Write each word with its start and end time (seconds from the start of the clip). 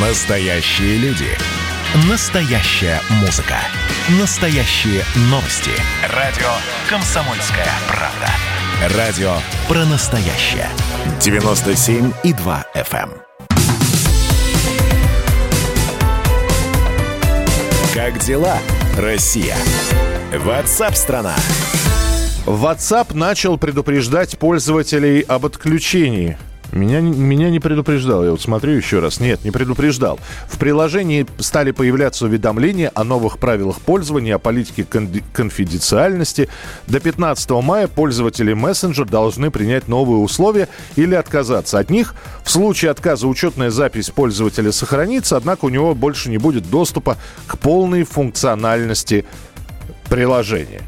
Настоящие 0.00 0.96
люди. 0.98 1.26
Настоящая 2.08 3.00
музыка. 3.20 3.56
Настоящие 4.20 5.02
новости. 5.22 5.72
Радио 6.14 6.46
«Комсомольская 6.88 7.66
правда». 7.88 8.96
Радио 8.96 9.32
про 9.66 9.84
настоящее. 9.86 10.68
97,2 11.18 12.64
FM. 12.76 13.10
эм. 13.10 13.22
Как 17.92 18.20
дела, 18.20 18.58
Россия? 18.96 19.56
Ватсап-страна! 20.32 21.34
WhatsApp 22.46 23.14
начал 23.14 23.58
предупреждать 23.58 24.38
пользователей 24.38 25.22
об 25.22 25.44
отключении. 25.44 26.38
Меня, 26.72 27.00
меня 27.00 27.48
не 27.48 27.60
предупреждал, 27.60 28.24
я 28.24 28.30
вот 28.30 28.42
смотрю 28.42 28.72
еще 28.72 28.98
раз. 28.98 29.20
Нет, 29.20 29.44
не 29.44 29.50
предупреждал. 29.50 30.18
В 30.48 30.58
приложении 30.58 31.26
стали 31.38 31.70
появляться 31.70 32.26
уведомления 32.26 32.92
о 32.94 33.04
новых 33.04 33.38
правилах 33.38 33.80
пользования, 33.80 34.34
о 34.34 34.38
политике 34.38 34.84
кон- 34.84 35.08
конфиденциальности. 35.32 36.48
До 36.86 37.00
15 37.00 37.50
мая 37.62 37.88
пользователи 37.88 38.52
мессенджер 38.52 39.06
должны 39.06 39.50
принять 39.50 39.88
новые 39.88 40.18
условия 40.18 40.68
или 40.96 41.14
отказаться 41.14 41.78
от 41.78 41.88
них. 41.88 42.14
В 42.44 42.50
случае 42.50 42.90
отказа 42.90 43.26
учетная 43.28 43.70
запись 43.70 44.10
пользователя 44.10 44.70
сохранится, 44.70 45.36
однако 45.38 45.64
у 45.64 45.68
него 45.70 45.94
больше 45.94 46.28
не 46.28 46.38
будет 46.38 46.68
доступа 46.68 47.16
к 47.46 47.56
полной 47.58 48.04
функциональности 48.04 49.24
приложения. 50.08 50.82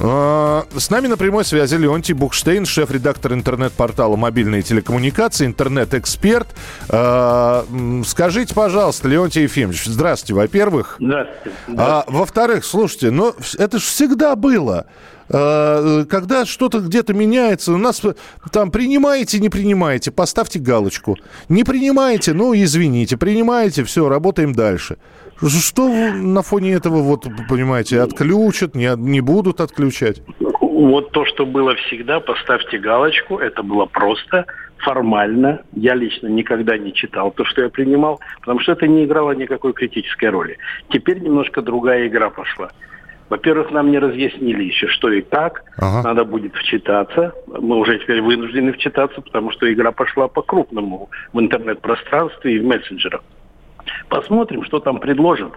А, 0.00 0.64
С 0.76 0.90
нами 0.90 1.06
на 1.06 1.16
прямой 1.16 1.44
связи 1.44 1.76
Леонтий 1.76 2.14
Бухштейн, 2.14 2.66
шеф-редактор 2.66 3.32
интернет-портала 3.34 4.16
«Мобильные 4.16 4.62
телекоммуникации», 4.62 5.46
интернет-эксперт. 5.46 6.48
А, 6.88 7.64
Скажите, 8.06 8.54
пожалуйста, 8.54 9.08
Леонтий 9.08 9.42
Ефимович, 9.42 9.84
здравствуйте, 9.86 10.34
во-первых. 10.34 10.96
Здравствуйте. 10.98 11.52
А, 11.76 12.04
во-вторых, 12.08 12.64
слушайте, 12.64 13.10
ну 13.10 13.34
это 13.58 13.78
же 13.78 13.84
всегда 13.84 14.36
было. 14.36 14.86
А, 15.30 16.04
Когда 16.04 16.44
что-то 16.44 16.80
где-то 16.80 17.14
меняется, 17.14 17.72
у 17.72 17.78
нас 17.78 18.02
там 18.52 18.70
принимаете, 18.70 19.40
не 19.40 19.48
принимаете, 19.48 20.10
поставьте 20.10 20.58
галочку. 20.58 21.16
Не 21.48 21.64
принимаете, 21.64 22.32
ну 22.32 22.54
извините, 22.54 23.16
принимаете, 23.16 23.84
все, 23.84 24.08
работаем 24.08 24.52
дальше. 24.52 24.96
Что 25.42 25.88
на 25.88 26.42
фоне 26.42 26.74
этого, 26.74 27.02
вот, 27.02 27.26
понимаете, 27.48 28.00
отключат, 28.00 28.74
не, 28.74 28.92
не 28.96 29.20
будут 29.20 29.60
отключать? 29.60 30.22
Вот 30.60 31.10
то, 31.10 31.24
что 31.26 31.44
было 31.44 31.74
всегда, 31.74 32.20
поставьте 32.20 32.78
галочку. 32.78 33.38
Это 33.38 33.62
было 33.62 33.86
просто, 33.86 34.46
формально. 34.78 35.62
Я 35.72 35.94
лично 35.94 36.28
никогда 36.28 36.78
не 36.78 36.92
читал 36.92 37.32
то, 37.32 37.44
что 37.44 37.62
я 37.62 37.68
принимал, 37.68 38.20
потому 38.40 38.60
что 38.60 38.72
это 38.72 38.86
не 38.86 39.04
играло 39.04 39.32
никакой 39.32 39.72
критической 39.72 40.28
роли. 40.28 40.58
Теперь 40.90 41.20
немножко 41.20 41.62
другая 41.62 42.06
игра 42.06 42.30
пошла. 42.30 42.70
Во-первых, 43.30 43.70
нам 43.70 43.90
не 43.90 43.98
разъяснили 43.98 44.64
еще, 44.64 44.86
что 44.88 45.10
и 45.10 45.22
как. 45.22 45.64
Ага. 45.78 46.08
Надо 46.08 46.24
будет 46.24 46.54
вчитаться. 46.54 47.32
Мы 47.46 47.76
уже 47.76 47.98
теперь 47.98 48.20
вынуждены 48.20 48.72
вчитаться, 48.72 49.20
потому 49.20 49.50
что 49.50 49.72
игра 49.72 49.92
пошла 49.92 50.28
по-крупному 50.28 51.08
в 51.32 51.40
интернет-пространстве 51.40 52.56
и 52.56 52.58
в 52.58 52.64
мессенджерах. 52.64 53.22
Посмотрим, 54.08 54.64
что 54.64 54.80
там 54.80 54.98
предложат. 54.98 55.52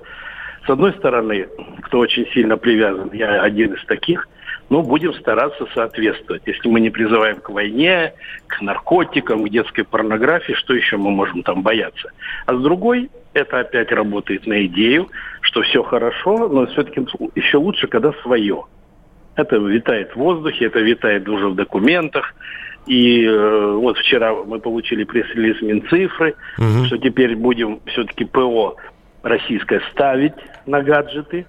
С 0.65 0.69
одной 0.69 0.93
стороны, 0.93 1.47
кто 1.83 1.99
очень 1.99 2.27
сильно 2.33 2.57
привязан, 2.57 3.09
я 3.13 3.41
один 3.41 3.73
из 3.73 3.85
таких, 3.85 4.27
ну, 4.69 4.81
будем 4.81 5.13
стараться 5.13 5.65
соответствовать. 5.73 6.43
Если 6.45 6.67
мы 6.67 6.81
не 6.81 6.89
призываем 6.89 7.37
к 7.37 7.49
войне, 7.49 8.13
к 8.47 8.61
наркотикам, 8.61 9.45
к 9.45 9.49
детской 9.49 9.83
порнографии, 9.83 10.53
что 10.53 10.73
еще 10.73 10.97
мы 10.97 11.11
можем 11.11 11.43
там 11.43 11.61
бояться? 11.61 12.11
А 12.45 12.53
с 12.53 12.61
другой, 12.61 13.09
это 13.37 13.59
опять 13.59 13.91
работает 13.91 14.45
на 14.47 14.65
идею, 14.65 15.09
что 15.41 15.61
все 15.61 15.83
хорошо, 15.83 16.47
но 16.47 16.65
все-таки 16.67 17.05
еще 17.35 17.57
лучше, 17.57 17.87
когда 17.87 18.13
свое. 18.23 18.63
Это 19.35 19.57
витает 19.57 20.11
в 20.11 20.15
воздухе, 20.17 20.65
это 20.65 20.79
витает 20.79 21.27
уже 21.29 21.49
в 21.49 21.55
документах. 21.55 22.33
И 22.87 23.25
э, 23.25 23.71
вот 23.75 23.97
вчера 23.97 24.33
мы 24.33 24.59
получили 24.59 25.03
пресс-релиз 25.03 25.61
Минцифры, 25.61 26.35
что 26.85 26.97
теперь 26.97 27.35
будем 27.35 27.81
все-таки 27.85 28.25
ПО 28.25 28.77
российское 29.23 29.81
ставить 29.91 30.33
на 30.65 30.81
гаджеты. 30.81 31.45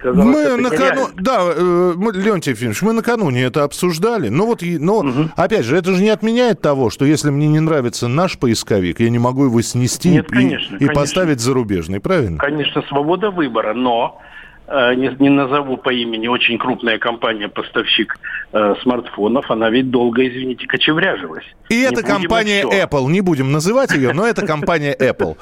Казалось, 0.00 0.26
Мы 0.26 0.56
накану... 0.56 1.08
Да, 1.16 1.38
э, 1.54 1.92
мы, 1.96 2.12
Леонтий 2.12 2.52
Ефимович, 2.52 2.82
мы 2.82 2.92
накануне 2.92 3.42
это 3.44 3.64
обсуждали. 3.64 4.28
Но 4.28 4.46
вот, 4.46 4.62
но, 4.62 5.04
опять 5.36 5.64
же, 5.64 5.76
это 5.76 5.92
же 5.92 6.02
не 6.02 6.10
отменяет 6.10 6.60
того, 6.60 6.90
что 6.90 7.04
если 7.04 7.30
мне 7.30 7.48
не 7.48 7.60
нравится 7.60 8.08
наш 8.08 8.38
поисковик, 8.38 9.00
я 9.00 9.10
не 9.10 9.18
могу 9.18 9.44
его 9.44 9.60
снести 9.62 10.10
Нет, 10.10 10.26
и- 10.30 10.34
конечно, 10.34 10.76
и, 10.76 10.78
конечно. 10.78 10.94
поставить 11.00 11.40
зарубежный, 11.40 12.00
правильно? 12.00 12.38
Конечно, 12.38 12.82
свобода 12.88 13.30
выбора, 13.30 13.72
но 13.74 14.20
э, 14.66 14.94
не, 14.94 15.14
не 15.18 15.30
назову 15.30 15.76
по 15.78 15.90
имени, 15.92 16.26
очень 16.28 16.58
крупная 16.58 16.98
компания-поставщик 16.98 18.16
э, 18.52 18.74
смартфонов, 18.82 19.50
она 19.50 19.70
ведь 19.70 19.90
долго, 19.90 20.26
извините, 20.26 20.66
кочевряжилась. 20.66 21.44
И 21.70 21.76
Не 21.76 21.82
это 21.84 22.02
будем 22.02 22.08
компания 22.08 22.60
и. 22.62 22.64
Apple. 22.64 23.10
Не 23.10 23.20
будем 23.22 23.52
называть 23.52 23.92
ее, 23.92 24.12
но 24.12 24.26
это 24.26 24.46
компания 24.46 24.94
Apple. 24.98 25.36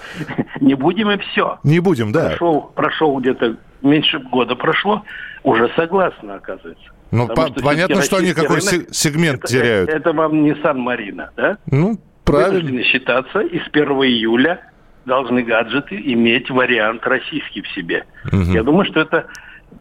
Не 0.61 0.75
будем 0.75 1.11
и 1.11 1.19
все. 1.19 1.59
Не 1.65 1.81
будем, 1.81 2.13
да. 2.13 2.37
Прошел 2.75 3.19
где-то 3.19 3.57
меньше 3.83 4.19
года 4.19 4.55
прошло, 4.57 5.03
уже 5.43 5.71
согласна, 5.77 6.35
оказывается. 6.37 6.85
Ну, 7.11 7.27
по- 7.29 7.49
что 7.49 7.61
понятно, 7.63 8.03
что 8.03 8.17
они 8.19 8.33
какой 8.33 8.57
рынок- 8.59 8.63
се- 8.63 8.87
сегмент 8.93 9.39
это, 9.45 9.49
теряют. 9.49 9.89
Это, 9.89 9.99
это 9.99 10.13
вам 10.13 10.43
не 10.45 10.55
Сан-Марино, 10.57 11.31
да? 11.37 11.59
Ну, 11.71 11.99
правильно. 12.25 12.53
Вынуждены 12.59 12.83
считаться, 12.85 13.41
и 13.41 13.59
с 13.59 13.69
1 13.73 14.05
июля 14.05 14.61
должны 15.07 15.43
гаджеты 15.43 15.97
иметь 16.13 16.51
вариант 16.51 17.05
российский 17.07 17.63
в 17.63 17.69
себе. 17.69 18.05
Я 18.33 18.63
думаю, 18.63 18.85
что 18.85 19.01
это 19.01 19.27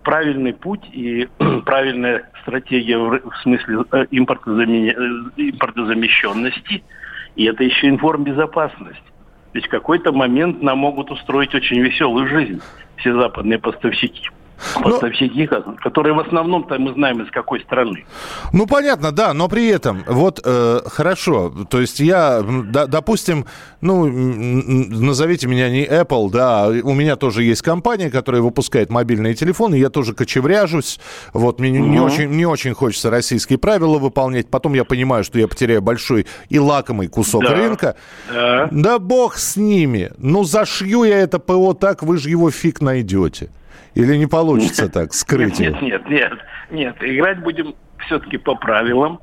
правильный 0.03 0.53
путь 0.53 0.83
и 0.91 1.27
правильная 1.65 2.29
стратегия 2.41 2.97
в, 2.97 3.19
смысле 3.43 3.83
э, 3.91 3.97
э, 4.01 4.05
импортозамещенности. 5.37 6.83
И 7.35 7.45
это 7.45 7.63
еще 7.63 7.89
информбезопасность. 7.89 9.01
Ведь 9.53 9.65
в 9.65 9.69
какой-то 9.69 10.11
момент 10.11 10.61
нам 10.61 10.79
могут 10.79 11.11
устроить 11.11 11.55
очень 11.55 11.79
веселую 11.79 12.27
жизнь 12.27 12.61
все 12.97 13.13
западные 13.13 13.59
поставщики. 13.59 14.29
Поставщики, 14.81 15.47
которые 15.81 16.13
в 16.13 16.19
основном-то 16.19 16.77
мы 16.79 16.93
знаем 16.93 17.21
из 17.21 17.31
какой 17.31 17.61
страны. 17.61 18.05
Ну, 18.53 18.67
понятно, 18.67 19.11
да, 19.11 19.33
но 19.33 19.47
при 19.47 19.67
этом, 19.67 20.03
вот, 20.07 20.41
э, 20.43 20.79
хорошо, 20.85 21.51
то 21.69 21.79
есть 21.79 21.99
я, 21.99 22.43
да, 22.65 22.85
допустим, 22.87 23.45
ну, 23.81 24.05
назовите 24.07 25.47
меня 25.47 25.69
не 25.69 25.85
Apple, 25.85 26.29
да, 26.31 26.67
у 26.67 26.93
меня 26.93 27.15
тоже 27.15 27.43
есть 27.43 27.61
компания, 27.61 28.09
которая 28.09 28.41
выпускает 28.41 28.89
мобильные 28.89 29.33
телефоны, 29.33 29.75
я 29.75 29.89
тоже 29.89 30.13
кочевряжусь, 30.13 30.99
вот, 31.33 31.59
мне 31.59 31.71
не- 31.71 31.79
не, 31.79 31.99
очень, 31.99 32.29
не 32.29 32.45
очень 32.45 32.73
хочется 32.73 33.09
российские 33.09 33.57
правила 33.57 33.97
выполнять, 33.97 34.49
потом 34.49 34.73
я 34.73 34.83
понимаю, 34.83 35.23
что 35.23 35.39
я 35.39 35.47
потеряю 35.47 35.81
большой 35.81 36.25
и 36.49 36.59
лакомый 36.59 37.07
кусок 37.07 37.43
Да. 37.43 37.55
рынка, 37.55 37.95
Да. 38.31 38.67
да 38.71 38.99
бог 38.99 39.37
с 39.37 39.55
ними, 39.57 40.11
ну, 40.17 40.43
зашью 40.43 41.03
я 41.03 41.17
это 41.19 41.39
ПО 41.39 41.73
так, 41.73 42.03
вы 42.03 42.17
же 42.17 42.29
его 42.29 42.51
фиг 42.51 42.81
найдете. 42.81 43.49
Или 43.95 44.15
не 44.15 44.27
получится 44.27 44.89
так 44.89 45.13
скрыть 45.13 45.59
его? 45.59 45.77
Нет, 45.79 45.81
нет, 45.81 46.09
нет, 46.09 46.39
нет. 46.71 46.95
Играть 47.01 47.41
будем 47.41 47.75
все-таки 48.05 48.37
по 48.37 48.55
правилам. 48.55 49.19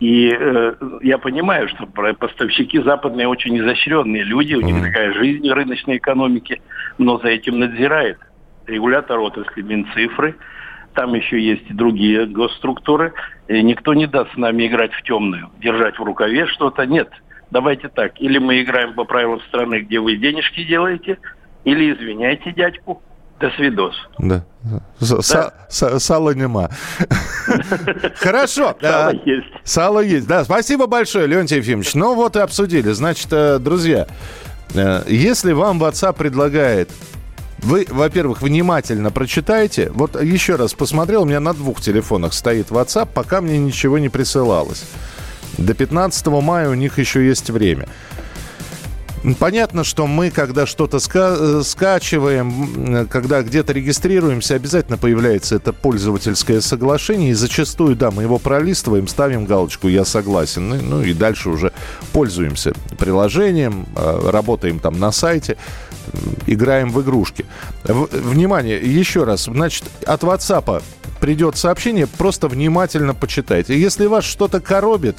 И 0.00 0.28
э, 0.28 0.74
я 1.02 1.18
понимаю, 1.18 1.68
что 1.68 1.86
поставщики 1.86 2.80
западные 2.80 3.28
очень 3.28 3.56
изощренные 3.58 4.24
люди, 4.24 4.54
у 4.54 4.60
них 4.60 4.82
такая 4.82 5.12
жизнь 5.14 5.48
рыночной 5.48 5.98
экономике, 5.98 6.60
но 6.98 7.18
за 7.18 7.28
этим 7.28 7.60
надзирает 7.60 8.18
регулятор 8.66 9.20
отрасли 9.20 9.62
Минцифры. 9.62 10.36
Там 10.94 11.14
еще 11.14 11.40
есть 11.40 11.68
и 11.68 11.74
другие 11.74 12.26
госструктуры. 12.26 13.12
И 13.48 13.62
никто 13.62 13.94
не 13.94 14.06
даст 14.06 14.32
с 14.32 14.36
нами 14.36 14.66
играть 14.66 14.92
в 14.92 15.02
темную, 15.02 15.50
держать 15.60 15.98
в 15.98 16.02
рукаве 16.02 16.46
что-то. 16.46 16.86
Нет, 16.86 17.10
давайте 17.50 17.88
так. 17.88 18.20
Или 18.20 18.38
мы 18.38 18.62
играем 18.62 18.94
по 18.94 19.04
правилам 19.04 19.40
страны, 19.42 19.80
где 19.80 19.98
вы 19.98 20.16
денежки 20.16 20.64
делаете, 20.64 21.18
или 21.64 21.92
извиняйте 21.92 22.52
дядьку. 22.52 23.02
До 23.44 23.50
свидос. 23.56 23.94
Да. 24.18 24.42
С- 25.00 25.12
са- 25.20 25.52
са- 25.68 25.98
Сала 26.00 26.30
нема. 26.34 26.70
Хорошо. 28.16 28.74
Сало 28.80 29.12
есть. 29.26 29.46
Сало 29.64 30.00
есть. 30.00 30.26
Да, 30.26 30.44
спасибо 30.44 30.86
большое, 30.86 31.26
Леонтий 31.26 31.58
Ефимович. 31.58 31.94
Ну 31.94 32.14
вот 32.14 32.36
и 32.36 32.38
обсудили. 32.40 32.90
Значит, 32.92 33.28
э, 33.32 33.58
друзья, 33.58 34.06
э, 34.74 35.02
если 35.08 35.52
вам 35.52 35.82
WhatsApp 35.82 36.14
предлагает 36.14 36.90
вы, 37.58 37.86
во-первых, 37.88 38.40
внимательно 38.42 39.10
прочитайте. 39.10 39.90
Вот 39.94 40.20
еще 40.22 40.56
раз 40.56 40.72
посмотрел, 40.74 41.22
у 41.22 41.24
меня 41.26 41.40
на 41.40 41.52
двух 41.54 41.80
телефонах 41.82 42.32
стоит 42.34 42.68
WhatsApp, 42.70 43.08
пока 43.12 43.40
мне 43.42 43.58
ничего 43.58 43.98
не 43.98 44.08
присылалось. 44.08 44.84
До 45.58 45.72
15 45.74 46.26
мая 46.42 46.68
у 46.68 46.74
них 46.74 46.98
еще 46.98 47.26
есть 47.26 47.48
время. 47.50 47.88
Понятно, 49.38 49.84
что 49.84 50.06
мы, 50.06 50.30
когда 50.30 50.66
что-то 50.66 50.98
ска- 50.98 51.60
э, 51.60 51.62
скачиваем, 51.64 53.06
когда 53.08 53.42
где-то 53.42 53.72
регистрируемся, 53.72 54.54
обязательно 54.54 54.98
появляется 54.98 55.56
это 55.56 55.72
пользовательское 55.72 56.60
соглашение. 56.60 57.30
И 57.30 57.34
зачастую, 57.34 57.96
да, 57.96 58.10
мы 58.10 58.22
его 58.24 58.38
пролистываем, 58.38 59.08
ставим 59.08 59.46
галочку 59.46 59.88
«Я 59.88 60.04
согласен». 60.04 60.68
Ну, 60.68 61.02
и 61.02 61.14
дальше 61.14 61.48
уже 61.48 61.72
пользуемся 62.12 62.74
приложением, 62.98 63.86
э, 63.96 64.30
работаем 64.30 64.78
там 64.78 64.98
на 64.98 65.10
сайте, 65.10 65.56
играем 66.46 66.90
в 66.92 67.00
игрушки. 67.00 67.46
В- 67.84 68.08
внимание, 68.12 68.78
еще 68.78 69.24
раз. 69.24 69.44
Значит, 69.44 69.84
от 70.06 70.22
WhatsApp 70.22 70.82
придет 71.20 71.56
сообщение, 71.56 72.06
просто 72.06 72.48
внимательно 72.48 73.14
почитайте. 73.14 73.80
Если 73.80 74.04
вас 74.04 74.24
что-то 74.24 74.60
коробит, 74.60 75.16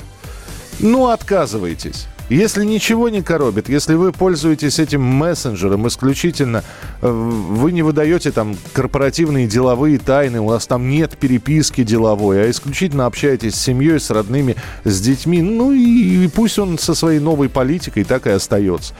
ну, 0.80 1.07
отказывайтесь. 1.07 2.06
Если 2.30 2.66
ничего 2.66 3.10
не 3.10 3.22
коробит, 3.22 3.69
если 3.69 3.94
вы 3.94 4.12
пользуетесь 4.12 4.80
этим 4.80 5.04
мессенджером 5.04 5.88
исключительно, 5.88 6.63
э, 7.01 7.07
вы 7.07 7.72
не 7.72 7.83
выдаете 7.83 8.31
там 8.31 8.57
корпоративные 8.74 9.45
деловые 9.48 10.00
тайны, 10.00 10.39
у 10.39 10.45
вас 10.45 10.66
там 10.66 10.89
нет 10.89 11.18
переписки 11.18 11.83
деловой, 11.83 12.42
а 12.42 12.50
исключительно 12.50 13.06
общаетесь 13.06 13.54
с 13.54 13.62
семьей, 13.62 14.00
с 14.00 14.10
родными, 14.10 14.56
с 14.86 15.00
детьми, 15.01 15.44
ну 15.44 15.72
и, 15.72 16.25
и 16.25 16.27
пусть 16.27 16.57
он 16.57 16.80
со 16.80 16.95
своей 16.95 17.19
новой 17.19 17.48
политикой 17.48 18.04
так 18.04 18.25
и 18.25 18.31
остается. 18.31 18.95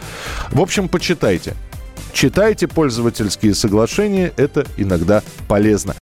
В 0.52 0.62
общем, 0.62 0.88
почитайте. 0.88 1.56
Читайте 2.14 2.68
пользовательские 2.68 3.56
соглашения, 3.56 4.34
это 4.38 4.68
иногда 4.78 5.24
полезно. 5.48 5.96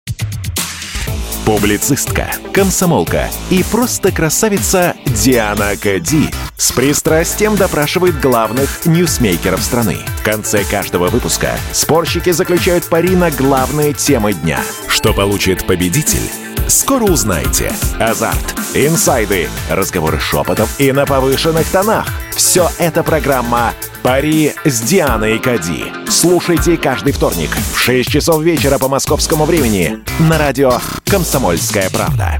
Публицистка, 1.45 2.31
комсомолка 2.55 3.29
и 3.51 3.63
просто 3.71 4.11
красавица 4.11 4.95
Диана 5.07 5.73
Кади 5.81 6.31
с 6.61 6.73
пристрастием 6.73 7.57
допрашивает 7.57 8.21
главных 8.21 8.85
ньюсмейкеров 8.85 9.63
страны. 9.63 9.97
В 10.19 10.23
конце 10.23 10.63
каждого 10.63 11.09
выпуска 11.09 11.53
спорщики 11.73 12.31
заключают 12.31 12.85
пари 12.85 13.17
на 13.17 13.31
главные 13.31 13.95
темы 13.95 14.35
дня. 14.35 14.61
Что 14.87 15.15
получит 15.15 15.67
победитель? 15.67 16.31
Скоро 16.69 17.05
узнаете. 17.05 17.73
Азарт, 17.99 18.55
инсайды, 18.75 19.49
разговоры 19.71 20.21
шепотов 20.21 20.69
и 20.79 20.93
на 20.93 21.07
повышенных 21.07 21.67
тонах. 21.67 22.07
Все 22.37 22.71
это 22.79 23.03
программа 23.03 23.73
«Пари 24.03 24.53
с 24.65 24.83
Дианой 24.83 25.39
Кади». 25.39 25.87
Слушайте 26.09 26.77
каждый 26.77 27.15
вторник 27.15 27.51
в 27.75 27.79
6 27.79 28.11
часов 28.11 28.43
вечера 28.43 28.79
по 28.79 28.89
московскому 28.89 29.47
времени 29.47 29.99
на 30.19 30.37
радио 30.37 30.75
«Комсомольская 31.07 31.89
правда». 31.89 32.39